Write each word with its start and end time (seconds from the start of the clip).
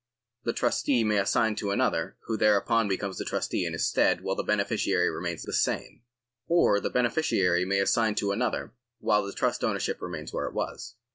The 0.45 0.53
trustee 0.53 1.03
may 1.03 1.17
assign 1.19 1.53
to 1.57 1.69
another, 1.69 2.17
who 2.21 2.35
thereupon 2.35 2.87
becomes 2.87 3.21
a 3.21 3.23
trustee 3.23 3.67
in 3.67 3.73
his 3.73 3.85
stead, 3.87 4.21
while 4.21 4.35
the 4.35 4.41
beneficiary 4.41 5.11
remains 5.11 5.43
the 5.43 5.53
same; 5.53 6.01
or 6.47 6.79
the 6.79 6.89
beneficiary 6.89 7.65
may 7.65 7.79
assign 7.81 8.15
to 8.15 8.31
another, 8.31 8.73
while 8.99 9.23
the 9.23 9.31
trust 9.31 9.63
ownership 9.63 10.01
remains 10.01 10.33
where 10.33 10.47
it 10.47 10.55
was. 10.55 10.95